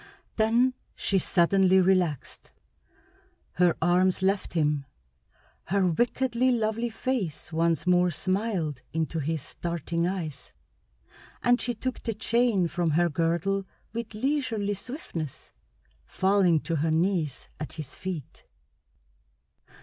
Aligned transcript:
Then 0.37 0.73
she 0.95 1.19
suddenly 1.19 1.79
relaxed. 1.79 2.49
Her 3.57 3.77
arms 3.83 4.23
left 4.23 4.53
him, 4.53 4.87
her 5.65 5.85
wickedly 5.85 6.49
lovely 6.49 6.89
face 6.89 7.53
once 7.53 7.85
more 7.85 8.09
smiled 8.09 8.81
into 8.93 9.19
his 9.19 9.43
starting 9.43 10.07
eyes, 10.07 10.53
and 11.43 11.61
she 11.61 11.75
took 11.75 12.01
the 12.01 12.15
chain 12.15 12.67
from 12.67 12.89
her 12.89 13.09
girdle 13.11 13.63
with 13.93 14.15
leisurely 14.15 14.73
swiftness, 14.73 15.51
falling 16.03 16.61
to 16.61 16.77
her 16.77 16.89
knees 16.89 17.47
at 17.59 17.73
his 17.73 17.93
feet. 17.93 18.43